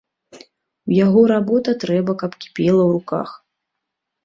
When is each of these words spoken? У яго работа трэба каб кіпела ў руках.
У 0.89 0.93
яго 1.05 1.21
работа 1.33 1.75
трэба 1.85 2.17
каб 2.23 2.31
кіпела 2.47 2.81
ў 2.83 2.89
руках. 2.99 3.29